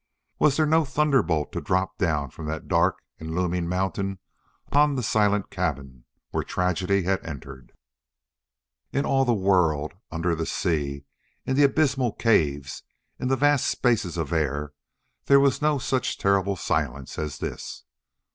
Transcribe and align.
Was 0.39 0.57
there 0.57 0.65
no 0.65 0.83
thunderbolt 0.83 1.51
to 1.51 1.61
drop 1.61 1.99
down 1.99 2.31
from 2.31 2.47
that 2.47 2.67
dark 2.67 3.03
and 3.19 3.35
looming 3.35 3.69
mountain 3.69 4.17
upon 4.65 4.95
the 4.95 5.03
silent 5.03 5.51
cabin 5.51 6.05
where 6.31 6.43
tragedy 6.43 7.03
had 7.03 7.23
entered? 7.23 7.71
In 8.91 9.05
all 9.05 9.25
the 9.25 9.35
world, 9.35 9.93
under 10.09 10.33
the 10.33 10.47
sea, 10.47 11.03
in 11.45 11.55
the 11.55 11.63
abysmal 11.65 12.13
caves, 12.13 12.81
in 13.19 13.27
the 13.27 13.35
vast 13.35 13.67
spaces 13.67 14.17
of 14.17 14.31
the 14.31 14.39
air, 14.39 14.73
there 15.25 15.39
was 15.39 15.61
no 15.61 15.77
such 15.77 16.17
terrible 16.17 16.55
silence 16.55 17.19
as 17.19 17.37
this. 17.37 17.83